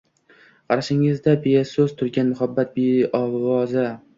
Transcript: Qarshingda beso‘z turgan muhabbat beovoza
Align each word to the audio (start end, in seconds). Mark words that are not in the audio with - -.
Qarshingda 0.73 1.35
beso‘z 1.45 1.93
turgan 2.01 2.33
muhabbat 2.33 2.75
beovoza 2.81 3.89